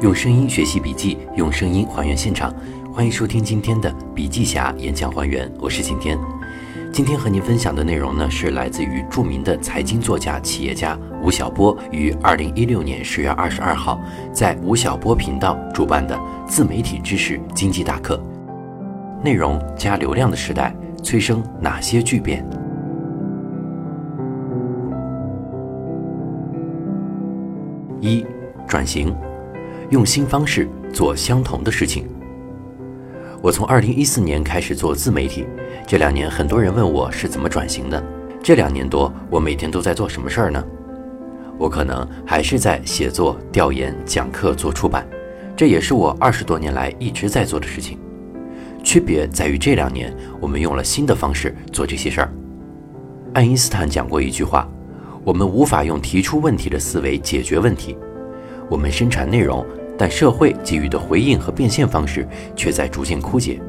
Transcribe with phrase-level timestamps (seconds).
[0.00, 2.54] 用声音学习笔记，用声音还原现场。
[2.92, 6.18] 欢迎收听今天的笔记侠演讲还原，我是晴天。
[6.92, 14.00] 今天和您分享的内容呢，是来自于著名的财经作家、企业家吴晓波于二零一六年十月二十二号
[14.32, 18.20] 在吴晓波频道主办的自媒体知识经济大课。
[19.22, 22.44] 内容加流量的时代，催生哪些巨变？
[28.00, 28.24] 一、
[28.70, 29.12] 转型，
[29.88, 32.06] 用新方式做相同的事情。
[33.42, 35.44] 我从二零一四年开始做自媒体，
[35.88, 38.00] 这两年很多人问我是怎么转型的。
[38.40, 40.64] 这两年多，我每天都在做什么事儿呢？
[41.58, 45.04] 我可能还是在写作、调研、讲课、做出版，
[45.56, 47.98] 这也是我二十多年来一直在做的事情。
[48.84, 52.32] 区别在于这两年我们用了新的方式做这些事儿。
[53.34, 54.68] 爱因斯坦讲过一句话：
[55.24, 57.98] 我们无法用提出问题的思维解决问题，
[58.70, 59.66] 我们生产内容。
[59.98, 63.60] 但社会给予的回应和变现方式却在逐渐枯竭，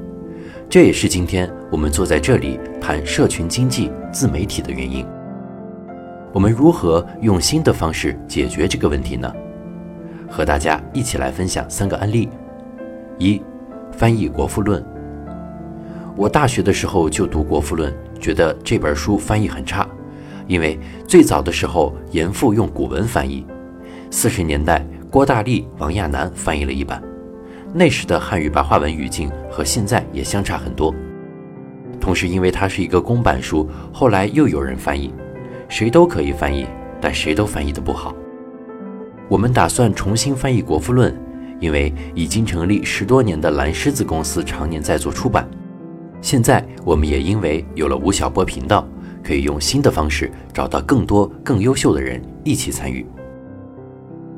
[0.69, 5.05] 这也是今天我们坐在这里谈社群经济、自媒体的原因。
[6.31, 9.29] 我们如何用新的方式解决这个问题呢？
[10.29, 12.29] 和大家一起来分享三个案例。
[13.19, 13.41] 一、
[13.91, 14.81] 翻译《国富论》。
[16.15, 19.85] 我大学的时候就读《国富论》，觉得这本书翻译很差，
[20.47, 23.45] 因为最早的时候严复用古文翻译，
[24.09, 24.81] 四十年代。
[25.11, 27.03] 郭大力、王亚楠翻译了一版，
[27.73, 30.95] 那时的汉语白话文语境和现在也相差很多。
[31.99, 35.13] 同时，因为它是一个公版书，后来又有人翻译，
[35.67, 36.65] 谁都可以翻译，
[37.01, 38.15] 但谁都翻译的不好。
[39.27, 41.11] 我们打算重新翻译《国富论》，
[41.59, 45.45] 因为已经成立十多年的蓝狮子公司常年在做出版。
[46.21, 48.87] 现在，我们也因为有了吴晓波频道，
[49.21, 53.05] 可以用新的方式找到更多更优秀的人一起参与。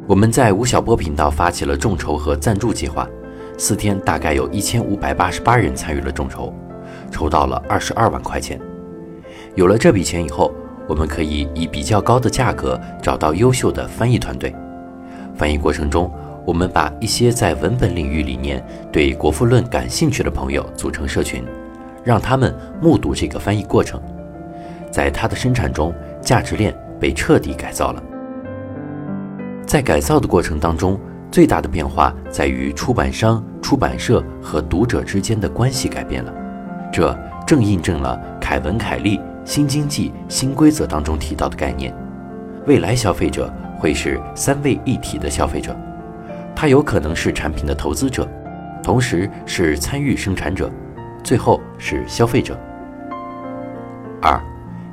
[0.05, 3.07] 我们在吴晓波频道发起了众筹和赞助计划，
[3.57, 6.53] 四天大概有一千五百八十八人参与了众筹，
[7.09, 8.59] 筹到了二十二万块钱。
[9.55, 10.53] 有了这笔钱以后，
[10.89, 14.53] 我们可以以比较高的价格找到优秀的翻译团队。
[15.35, 16.11] 翻译过程中，
[16.45, 21.45] 我们把一些在文本领域里面对《国富论》感兴趣的朋友组成社群，
[22.03, 24.01] 让他们目睹这个翻译过程。
[24.91, 28.03] 在它的生产中，价值链被彻底改造了。
[29.73, 30.99] 在改造的过程当中，
[31.31, 36.31] 最大的变化在于出版商、出版社和读者之间的关系改变了。
[36.91, 41.91] 这正印证了凯文·凯利《新经济新规则》当中提到的概念：
[42.67, 45.75] 未来消费者会是三位一体的消费者，
[46.55, 48.29] 他有可能是产品的投资者，
[48.83, 50.69] 同时是参与生产者，
[51.23, 52.55] 最后是消费者。
[54.21, 54.39] 二，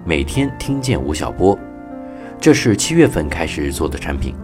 [0.07, 1.55] 每天听见吴晓波，
[2.41, 4.35] 这是七月份开始做的产品。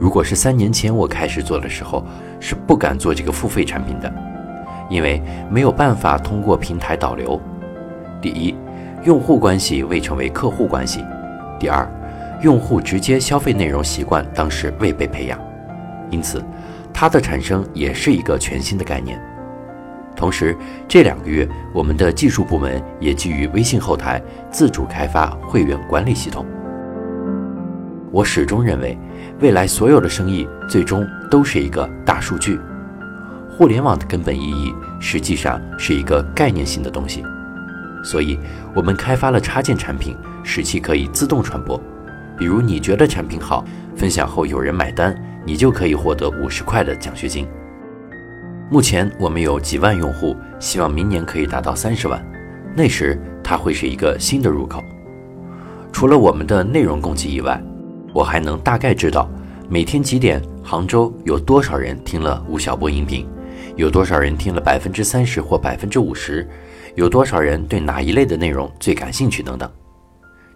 [0.00, 2.02] 如果是三年前我开始做的时候，
[2.40, 4.10] 是不敢做这个付费产品的，
[4.88, 7.38] 因为没有办法通过平台导流。
[8.18, 8.56] 第一，
[9.04, 11.00] 用户关系未成为客户关系；
[11.58, 11.86] 第二，
[12.40, 15.38] 用户直接消费内容习惯当时未被培养，
[16.08, 16.42] 因此
[16.94, 19.20] 它的产生也是一个全新的概念。
[20.16, 20.56] 同时，
[20.88, 24.18] 这两个月我们的技术部门也基于微信后台
[24.50, 26.46] 自主开发会员管理系统。
[28.10, 28.98] 我始终认为。
[29.40, 32.60] 未来所有的生意最终都是一个大数据。
[33.48, 37.24] 互联网的根本意义实际上是一个概念性的东西，
[38.04, 38.38] 所以
[38.74, 41.80] 我们开发了插件产品，使其可以自动传播。
[42.38, 43.64] 比如你觉得产品好，
[43.96, 45.14] 分享后有人买单，
[45.44, 47.46] 你就可以获得五十块的奖学金。
[48.70, 52.22] 目前我们有几万用户，希望明年可以达到三十万，
[52.74, 54.82] 那时它会是一个新的入口。
[55.92, 57.60] 除了我们的内容供给以外，
[58.12, 59.30] 我还能大概知道，
[59.68, 63.26] 每天几点杭州有多少人听了吴晓波音频，
[63.76, 66.48] 有多少人听了百分之三十或百分之五十，
[66.96, 69.70] 有多少人对哪一类的内容最感兴趣等等。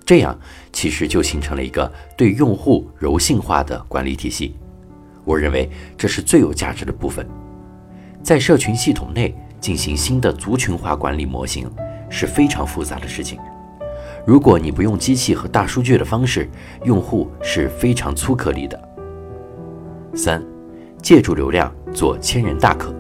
[0.04, 0.38] 这样
[0.72, 4.54] 其实就形成了一个对用户柔性化的管理体系。
[5.25, 7.27] 我认为这是最有价值的部分。
[8.22, 11.71] 在社群系统内进行新的族群化管理模型
[12.10, 13.39] 是非常复杂的事情。
[14.26, 16.48] 如果你不用机器和大数据的方式，
[16.84, 18.88] 用户是非常粗颗粒的。
[20.15, 20.42] 三，
[21.03, 22.94] 借助流量做千人大课。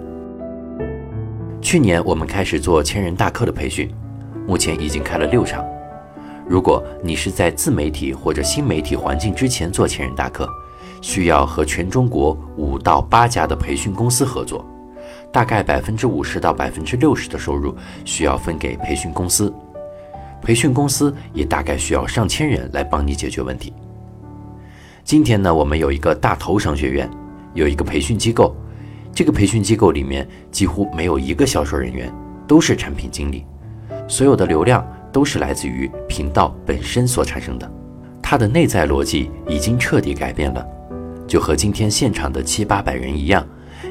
[1.62, 3.90] 去年我们开始做千人大课的培训，
[4.46, 5.64] 目前已经开了六场。
[6.46, 10.46] 如果你是在自媒体或者新媒体环境之前做千人大课，
[11.00, 14.62] 需要和全中国五到八家的培训公司合作，
[15.32, 17.74] 大概百分之五十到百分之六十的收入
[18.04, 19.50] 需要分给培训公司。
[20.44, 23.72] 培训公司也大概需要上千人来帮你解决问题。
[25.02, 27.10] 今天呢，我们有一个大头商学院，
[27.54, 28.54] 有一个培训机构，
[29.12, 32.14] 这个培训机构里面几乎没有一个销售人员，
[32.46, 33.46] 都是产品经理，
[34.06, 37.70] 所有的流量都是来自于频道本身所产生的。
[38.22, 40.66] 它的内在逻辑已经彻底改变了，
[41.26, 43.46] 就和今天现场的七八百人一样，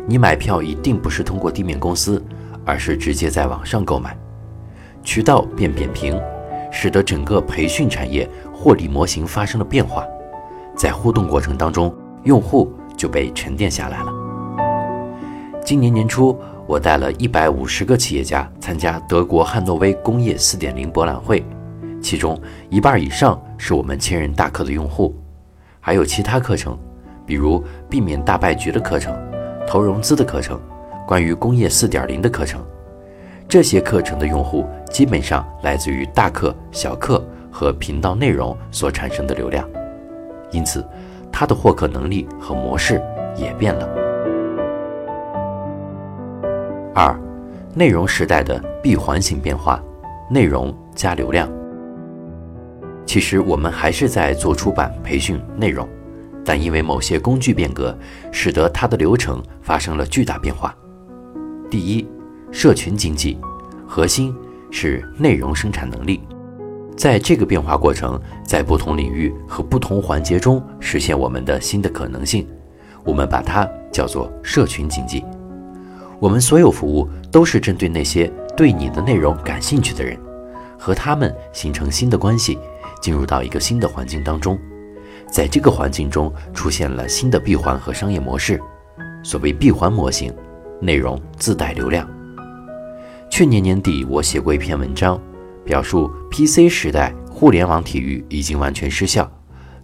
[0.05, 2.23] 你买票一定不是通过地面公司，
[2.63, 4.15] 而是直接在网上购买，
[5.03, 6.19] 渠道变扁平。
[6.74, 10.04] 使得整个培训产业获利模型发生了变化，
[10.75, 11.94] 在互动过程当中，
[12.24, 14.12] 用户就被沉淀下来了。
[15.64, 16.36] 今年年初，
[16.66, 21.46] 我带了一百五十个企业家参加德国汉诺威工业四点零博览会，
[22.02, 22.38] 其中
[22.72, 25.16] 一半以上是我们千人大课的用户，
[25.80, 26.75] 还有其他课程，
[27.24, 29.16] 比如避免大败局的课程、
[29.68, 30.60] 投融资的课程、
[31.08, 32.66] 关于工业四点零的课程。
[33.53, 39.63] 这些课程的用户基本上来自于大课、小课和频道内容所产生的流量，
[40.50, 40.83] 因此，
[41.31, 43.00] 它的获客能力和模式
[43.35, 43.88] 也变了。
[46.95, 47.15] 二，
[47.75, 49.79] 内容时代的闭环型变化，
[50.31, 51.47] 内容加流量。
[53.05, 55.88] 其实我们还是在做出版、培训、内容，
[56.44, 57.95] 但因为某些工具变革，
[58.31, 60.75] 使得它的流程发生了巨大变化。
[61.69, 62.03] 第一。
[62.53, 63.38] 社群经济
[63.85, 64.33] 核心
[64.69, 66.21] 是内容生产能力，
[66.95, 72.47] 在这个变化过程，在不同领域和不同环节中实现我们的新的可能性，
[73.03, 75.25] 我们把它叫做社群经济。
[76.19, 80.15] 我们所有服务都是针对那些对你的内容感兴趣的人，
[80.77, 82.57] 和他们形成新的关系，
[83.01, 84.57] 进入到一个新的环境当中，
[85.29, 88.61] 在这个环境中出现了新的闭环和商业模式。
[89.23, 90.31] 所谓闭环模型，
[90.79, 92.07] 内容自带流量。
[93.33, 95.19] 去年年底，我写过一篇文章，
[95.65, 99.27] 表述 PC 时代互联网体育已经完全失效，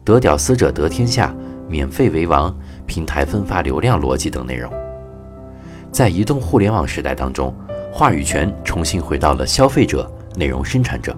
[0.06, 1.36] 得屌丝者得天下，
[1.68, 2.56] 免费为王，
[2.86, 4.72] 平台分发流量逻辑等内容。
[5.92, 7.52] 在移动互联网时代当中，
[7.92, 11.18] 话语权重新回到了消费者、内容生产者，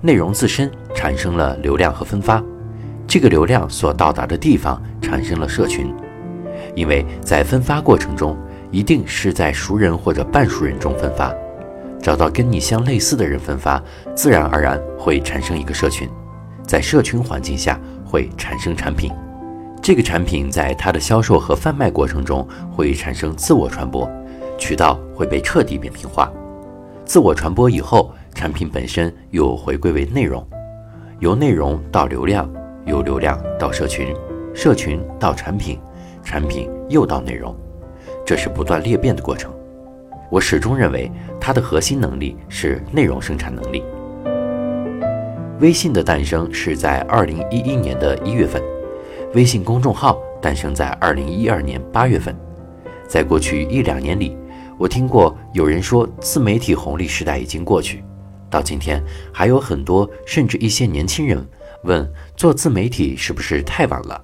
[0.00, 2.40] 内容自身产生了流量和分发，
[3.04, 5.92] 这个流量所到达的地方产生了社群，
[6.76, 8.38] 因为在分发过程中。
[8.70, 11.32] 一定是在熟人或者半熟人中分发，
[12.00, 13.82] 找到跟你相类似的人分发，
[14.14, 16.08] 自然而然会产生一个社群，
[16.66, 19.12] 在社群环境下会产生产品，
[19.82, 24.08] 这个产品在它的销售和贩卖过程中会产生自我传播，
[24.58, 26.30] 渠道会被彻底扁平化，
[27.04, 30.46] 自我传播以后，产品本身又回归为内容，
[31.20, 32.50] 由内容到流量，
[32.84, 34.14] 由流量到社群，
[34.54, 35.78] 社群到产品，
[36.22, 37.56] 产品又到内容。
[38.26, 39.52] 这是不断裂变的过程。
[40.28, 43.84] 我始终认为，它的核心能力是内容生产能力。
[45.60, 48.60] 微信的诞生是在二零一一年的一月份，
[49.34, 52.36] 微信公众号诞生在二零一二年八月份。
[53.06, 54.36] 在过去一两年里，
[54.76, 58.02] 我听过有人说自媒体红利时代已经过去。
[58.50, 59.00] 到今天，
[59.32, 61.46] 还有很多甚至一些年轻人
[61.84, 64.20] 问做自媒体是不是太晚了？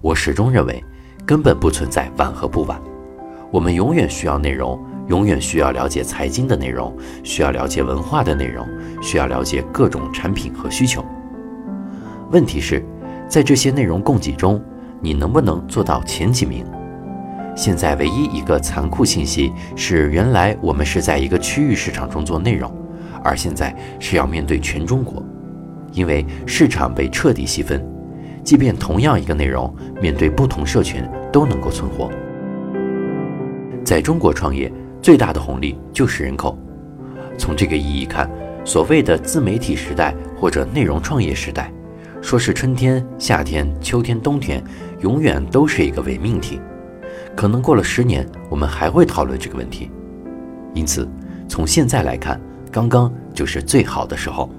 [0.00, 0.82] 我始终认为，
[1.26, 2.80] 根本不存在晚和不晚。
[3.56, 6.94] 我们永远需要内容，永远需要了解财经的内容，
[7.24, 8.68] 需要了解文化的内容，
[9.00, 11.02] 需要了解各种产品和需求。
[12.30, 12.84] 问题是，
[13.26, 14.62] 在这些内容供给中，
[15.00, 16.66] 你能不能做到前几名？
[17.56, 22.70] 现在唯一一个残酷信息是，原来我们是在一个区域市场中做内容，
[23.24, 25.24] 而现在是要面对全中国，
[25.92, 27.82] 因为市场被彻底细分，
[28.44, 32.10] 即便同样一个内容，面对不同社群都能够存活。
[33.86, 36.58] 在中国创业最大的红利就是人口。
[37.38, 38.28] 从这个意义看，
[38.64, 41.72] 所谓的自媒体时代或者内容创业时代，
[42.20, 44.60] 说是春天、夏天、秋天、冬天，
[45.02, 46.60] 永远都是一个伪命题。
[47.36, 49.88] 可能过了十年，我们还会讨论这个问题。
[50.74, 51.08] 因此，
[51.48, 52.40] 从现在来看，
[52.72, 54.50] 刚刚就是最好的时候。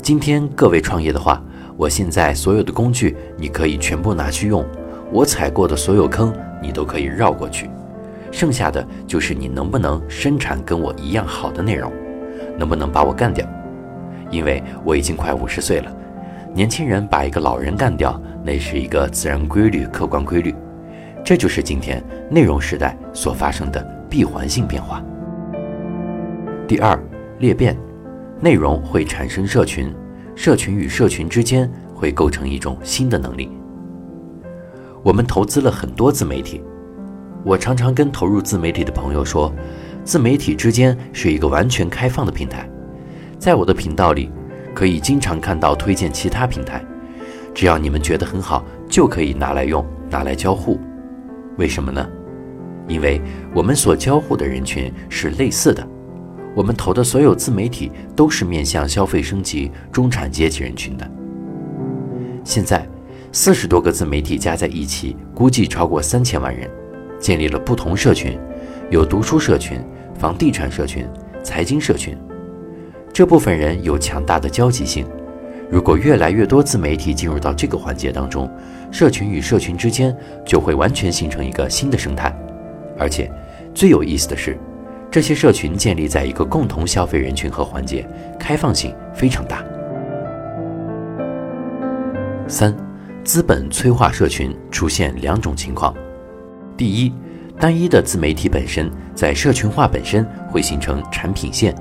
[0.00, 1.42] 今天各位创业的话，
[1.76, 4.64] 我现在所有的工具你可以全部拿去用，
[5.12, 6.32] 我踩过的所有坑。
[6.60, 7.70] 你都可以绕过去，
[8.32, 11.92] 剩下的就是你能不能生产跟我一样好的内容，
[12.58, 13.46] 能不能把我干掉？
[14.28, 15.96] 因为我已经快五十岁了，
[16.52, 20.52] 年轻人把一个老人干掉，那是一个自然规律、客观规律。
[21.24, 25.00] 这就是今天内容时代所发生的闭环性变化。
[26.66, 26.98] 第二，
[27.38, 27.78] 裂变，
[28.40, 29.94] 内容会产生社群，
[30.34, 33.48] 社群与社群之间会构成一种新的能力。
[35.08, 36.60] 我们投资了很多自媒体，
[37.42, 39.50] 我常常跟投入自媒体的朋友说，
[40.04, 42.68] 自媒体之间是一个完全开放的平台，
[43.38, 44.30] 在我的频道里，
[44.74, 46.84] 可以经常看到推荐其他平台，
[47.54, 50.78] 只要你们觉得很好，就可以拿来用，拿来交互。
[51.56, 52.06] 为什么呢？
[52.86, 53.18] 因为
[53.54, 55.82] 我们所交互的人群是类似的，
[56.54, 61.10] 我们投的所有自媒体都是面向消费升级、中产阶级人群的。
[62.44, 62.86] 现在，
[63.30, 66.68] 四十多个自媒体加在一起，估计超过三千万人，
[67.20, 68.38] 建立了不同社群，
[68.90, 69.80] 有读书社群、
[70.18, 71.06] 房地产社群、
[71.42, 72.16] 财经社群。
[73.12, 75.06] 这部分人有强大的交集性。
[75.70, 78.50] 如果越来越多自媒体进入到这个环节当中，
[78.90, 82.34] 社群与社群之间就会完全形成一个新的生态。
[82.98, 83.30] 而且，
[83.74, 84.56] 最有意思的是，
[85.10, 88.08] 这些社群建立在一个共同消费人群和环节，
[88.38, 89.62] 开放性非常大。
[92.46, 92.74] 三，
[93.28, 95.94] 资本催化社群出现两种情况：
[96.78, 97.12] 第一，
[97.60, 101.76] 单一的自媒体本身在社群化本身会形成产品线，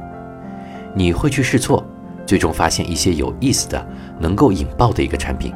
[0.93, 1.81] 你会去试错，
[2.25, 3.87] 最终发现一些有意思的、
[4.19, 5.53] 能够引爆的一个产品，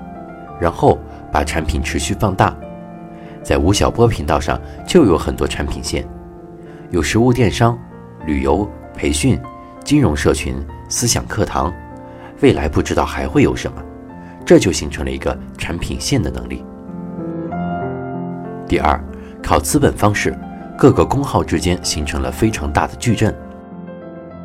[0.62, 0.98] 然后
[1.30, 2.56] 把产品持续放大。
[3.44, 4.58] 在吴晓波频道上
[4.88, 6.08] 就有很多产品线，
[6.92, 7.78] 有实物电商、
[8.26, 9.38] 旅游、培训、
[9.84, 10.56] 金融社群、
[10.88, 11.70] 思想课堂，
[12.40, 13.84] 未来不知道还会有什么。
[14.46, 16.64] 这就形成了一个产品线的能力。
[18.68, 19.00] 第二，
[19.42, 20.38] 靠资本方式，
[20.78, 23.36] 各个工号之间形成了非常大的矩阵。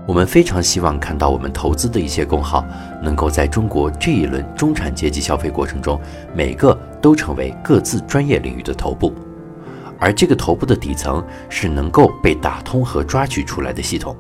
[0.07, 2.65] 我们非常希望看到我们投资的一些工号，
[3.03, 6.01] 能够在中国这一轮中产阶级消费过程中，
[6.33, 9.13] 每个都成为各自专业领域的头部，
[9.99, 14.17] 而这个头部的底层是能够被打通和抓取出来的系统。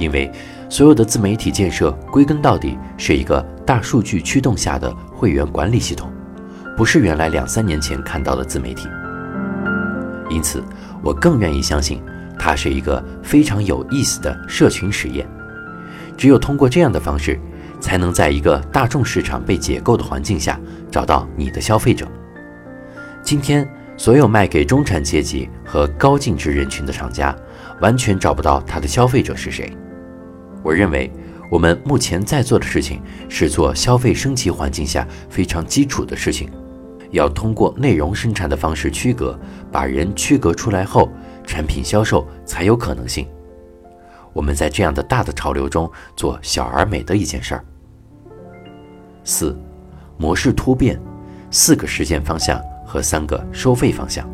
[0.00, 0.32] 因为
[0.68, 6.10] 所有的自媒体建设归根到底是一个大数据驱动下的会员管理系统，
[6.76, 8.88] 不是原来两三年前看到的自媒体。
[10.30, 10.64] 因此，
[11.02, 12.02] 我更愿意相信
[12.38, 15.28] 它是一个非常有意思的社群实验。
[16.16, 17.38] 只有通过这样的方式，
[17.78, 20.58] 才能在一个大众市场被解构的环境下
[20.90, 22.06] 找到你的消费者。
[23.22, 27.36] 今天，所有卖给中产阶级和高净值人群的厂家，
[27.80, 29.70] 完全找不到他的消费者是谁。
[30.62, 31.10] 我认为，
[31.50, 36.50] 我们目前在做的事情是做消费升级环境下非常基础的事情，
[37.10, 39.38] 要通过内容生产的方式区隔，
[39.72, 41.08] 把人区隔出来后，
[41.46, 43.26] 产品销售才有可能性。
[44.32, 47.64] 我们在这样的大的潮流中做小而美的一件事儿。
[49.24, 49.58] 四，
[50.18, 51.00] 模式突变，
[51.50, 54.28] 四个实践方向和三个收费方向。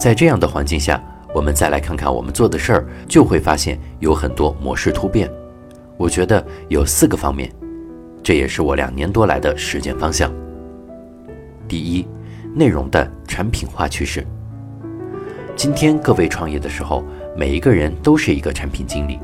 [0.00, 1.02] 在这样的环境下。
[1.34, 5.30] 我们再来看看我们做的事儿，就会发现有很多模式突变。
[5.96, 7.50] 我觉得有四个方面，
[8.22, 10.32] 这也是我两年多来的实践方向。
[11.66, 12.06] 第一，
[12.54, 14.26] 内容的产品化趋势。
[15.56, 17.04] 今天各位创业的时候，
[17.36, 19.18] 每一个人都是一个产品经理，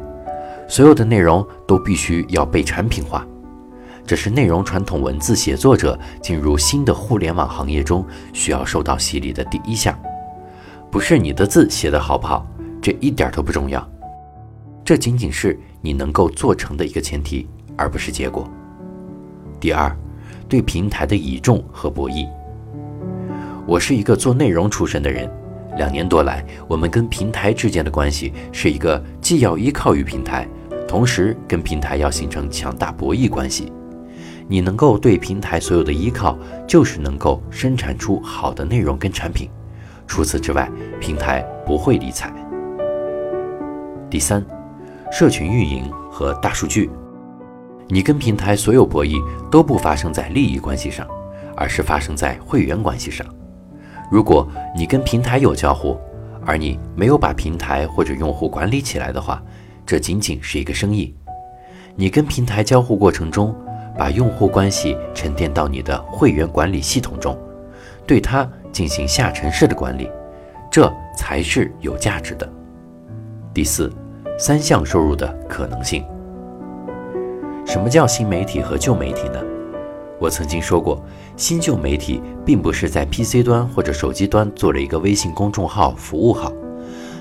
[0.68, 3.26] 所有的内容都必须要被产品化。
[4.06, 9.98] 这是内容传统文字写作者进入新的互联网行业中需要受到洗礼的第一项。
[10.90, 12.46] 不是你的字写得好不好，
[12.80, 13.86] 这一点都不重要，
[14.84, 18.48] 这仅仅是你能够做成的一个前提，而不是结果。
[19.60, 19.94] 第二，
[20.48, 22.26] 对平台的倚重和博弈。
[23.66, 25.30] 我是一个做内容出身的人，
[25.76, 30.48] 两年多来，我们跟平台之间的关系是一个既要依靠于平台，
[30.88, 33.70] 同时跟平台要形成强大博弈关系。
[34.46, 39.50] 你能够对平台所有的依靠，就是能够生产出好的内容跟产品。
[40.08, 42.32] 除此之外，平台不会理睬。
[44.10, 44.44] 第三，
[45.12, 46.90] 社群运营和大数据，
[47.88, 51.06] 你跟平台所有博弈都不发生在利益关系上，
[51.54, 53.24] 而是发生在会员关系上。
[54.10, 55.96] 如果你跟平台有交互，
[56.44, 59.42] 而你没有把平台或者用户管理起来的话，
[59.84, 61.14] 这仅仅是一个生意。
[61.94, 63.54] 你跟平台交互过程中，
[63.98, 67.38] 把用户关系沉淀到你的会员管理系统中，
[68.06, 68.50] 对它。
[68.78, 70.08] 进行下沉式的管理，
[70.70, 72.48] 这才是有价值的。
[73.52, 73.92] 第四，
[74.38, 76.04] 三项收入的可能性。
[77.66, 79.42] 什么叫新媒体和旧媒体呢？
[80.20, 81.04] 我曾经说过，
[81.36, 86.52] 新旧媒体并不是在 PC 端或者手机端做了一个微信公众号服务好，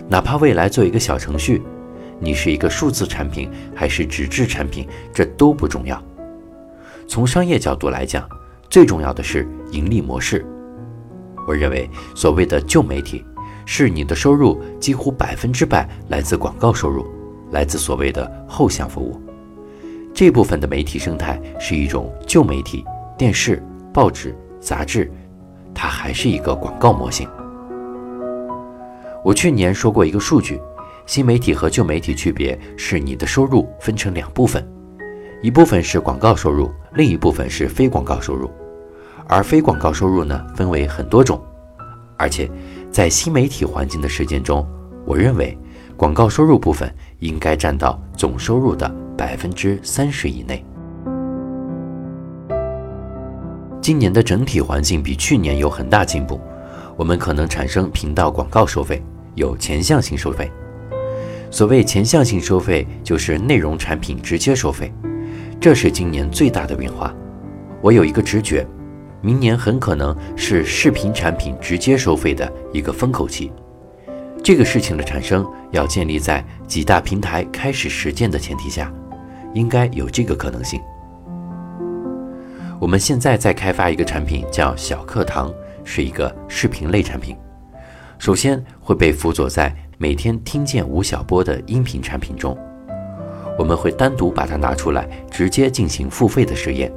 [0.08, 1.64] 哪怕未来做一个小程序，
[2.20, 6.00] 你是一个数字产品还是纸质产品，这都不重要。
[7.08, 8.30] 从商业角度来讲，
[8.70, 10.46] 最重要的是盈利模式。
[11.48, 13.24] 我认为，所谓的旧媒体，
[13.66, 17.08] 是你的收入几乎百分之百来自广告收入，
[17.52, 19.20] 来自所谓的后向服务。
[20.14, 22.84] 这部分的媒体生态是一种旧媒体，
[23.18, 23.64] 电视、
[23.94, 25.10] 报纸、杂志，
[25.74, 27.26] 它还是一个广告模型。
[29.24, 30.60] 我去年说过一个数据，
[31.06, 34.68] 新媒体和旧媒体区别是你的收入分成两部分，
[35.42, 38.52] 一部分是广告收入，另一部分是非广告收入。
[39.30, 41.42] 而非广告收入呢，分为很多种，
[42.18, 42.50] 而且
[42.90, 44.66] 在新媒体环境的实践中，
[45.06, 45.58] 我认为
[45.98, 50.64] 广告收入部分应该占到总收入的百分之三十以内。
[53.82, 56.40] 今年的整体环境比去年有很大进步，
[56.96, 59.04] 我们可能产生频道广告收费，
[59.36, 60.50] 有前向性收费。
[61.52, 64.94] 所谓前向性收费，就是内容产品直接收费，
[65.60, 67.14] 这是今年最大的变化。
[67.82, 68.66] 我有一个直觉。
[69.22, 73.52] 明年很可能是视频产品直接收费的一个风口期，
[74.44, 78.94] 这个事情的产生要建立在几大平台开始实践的前提下，
[79.54, 80.80] 应该有这个可能性。
[82.80, 85.52] 我们现在在开发一个产品，叫小课堂，
[85.84, 87.36] 是一个视频类产品。
[88.20, 92.56] 首先会被辅佐在每天听见吴晓波的音频产品中，
[93.58, 96.92] 我们会单独把它拿出来，直接进行付费的实验，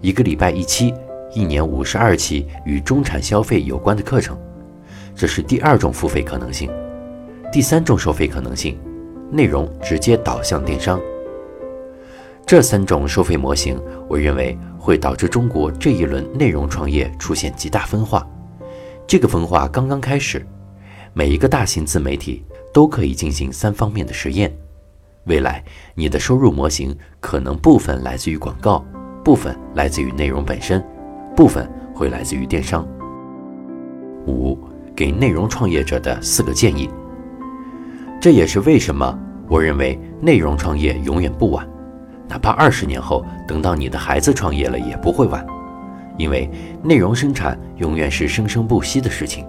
[0.00, 0.94] 一个礼拜一期。
[1.34, 4.38] 一年五十二期与中产消费有关的课程，
[5.14, 6.70] 这是第二种付费可能性。
[7.52, 8.78] 第三种收费可能性，
[9.30, 11.00] 内容直接导向电商。
[12.46, 18.26] 这三种收费模型，我认为会导致中国这一轮内容创业出现极大分化。
[19.06, 20.46] 这个分化刚刚开始，
[21.12, 24.54] 每一个大型自媒体都可以进行三方面的实验。
[25.24, 25.62] 未来，
[25.94, 28.82] 你的收入模型可能部分来自于广告，
[29.22, 30.82] 部分来自于内容本身。
[31.38, 32.84] 部分会来自于电商。
[34.26, 34.58] 五，
[34.92, 36.90] 给内容创业者的四个建议。
[38.20, 39.16] 这也是为什么
[39.48, 41.64] 我认为内容创业永远不晚，
[42.28, 45.46] 哪怕二十年后等到你的孩子创业了也不会晚，
[46.16, 46.50] 因为
[46.82, 49.46] 内容生产永远是生生不息的事情。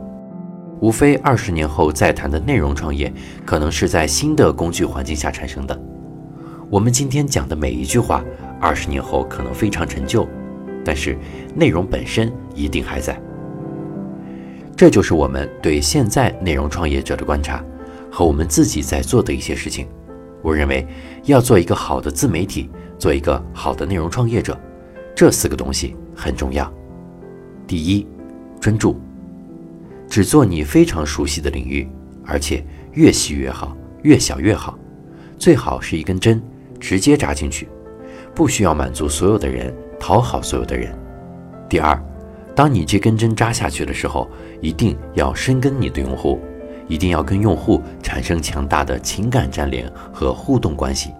[0.82, 3.12] 无非二十年后再谈的内容创业，
[3.44, 5.76] 可能是在新的工具环境下产生的。
[6.70, 8.24] 我们今天讲的每一句话，
[8.62, 10.30] 二十年后可能非常陈旧。
[10.84, 11.18] 但是
[11.56, 13.20] 内容本身一定还在，
[14.76, 17.64] 这就是我们对现在内容创业者的观察
[18.12, 19.88] 和我们自己在做的一些事情。
[20.42, 20.88] 我认为
[21.26, 24.58] 要做一个好的自媒体，做一个好的内容创业者，
[25.14, 26.72] 这四个东西很重要。
[27.68, 28.08] 第一，
[28.60, 28.98] 专注，
[30.08, 31.88] 只做你非常熟悉的领域，
[32.26, 34.80] 而且越细越好，越小越好，
[35.38, 36.42] 最好是一根针
[36.80, 37.68] 直接扎进去，
[38.34, 39.76] 不需要满足所有的人。
[40.00, 40.98] 讨好所有的人。
[41.68, 42.02] 第二，
[42.56, 44.28] 当你这根针扎下去的时候，
[44.62, 46.40] 一定要深耕你的用户，
[46.88, 51.12] 一定要跟用户产生强大的情感粘连和互动关系，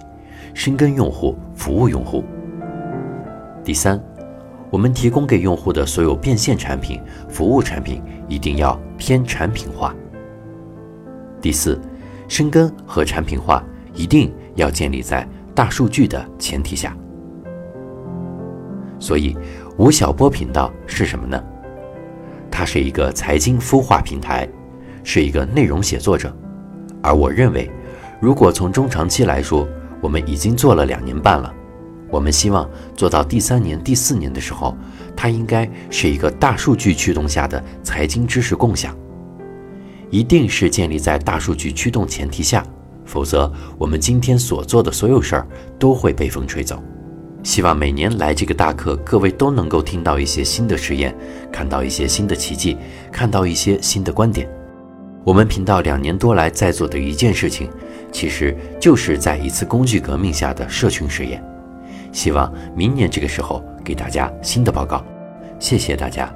[0.54, 2.24] 深耕用户，服务用户。
[3.64, 4.02] 第三，
[4.72, 9.94] 我们提供给用户的所有变现产品、服务产品一定要偏产品化。
[11.40, 11.80] 第四，
[12.28, 13.64] 深耕和产品化
[13.94, 16.96] 一定要建立在大数据的前提下。
[19.00, 19.36] 所以，
[19.78, 21.42] 吴晓波频道是什么呢？
[22.52, 24.48] 它是一个财经孵化平台，
[25.04, 26.36] 是一个内容写作者。
[27.02, 27.72] 而我认为，
[28.20, 29.68] 如果从中长期来说，
[30.02, 31.54] 我们已经做了两年半了。
[32.12, 34.76] 我们希望做到第三年、第四年的时候，
[35.16, 38.98] 它应该是一个大数据驱动下的财经知识共享，
[40.10, 42.66] 一定是建立在大数据驱动前提下，
[43.06, 46.84] 否则我们今天所做的所有事儿都会被风吹走。
[47.42, 51.16] 希望每年来这个大课，各位都能够听到一些新的实验，
[51.52, 52.78] 看到一些新的奇迹，
[53.12, 54.48] 看到一些新的观点。
[55.24, 57.70] 我们频道两年多来在做的一件事情，
[58.12, 61.44] 其实就是在一次工具革命下的社群实验。
[62.12, 65.04] 希望明年这个时候给大家新的报告。
[65.60, 66.34] 谢谢大家。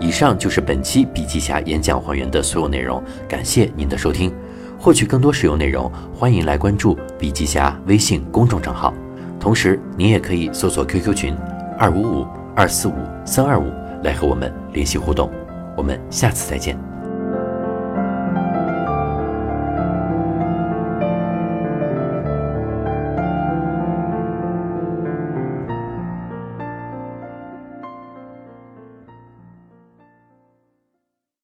[0.00, 4.32] 以上就是本期笔记侠演讲还原的所有内容，感谢您的收听。
[4.80, 8.94] 获取更多实用内容，欢迎来关注笔记侠微信公众账号。
[9.38, 11.36] 同时，您也可以搜索 QQ 群
[11.78, 12.94] 二五五二四五
[13.26, 13.70] 三二五
[14.02, 15.30] 来和我们联系互动。
[15.76, 16.89] 我们下次再见。